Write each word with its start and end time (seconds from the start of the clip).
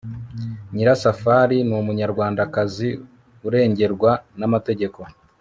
nyirasafari 0.73 1.57
n'umunyarwandakazi 1.69 2.89
urengerwa 3.47 4.11
n'amategeko 4.39 4.99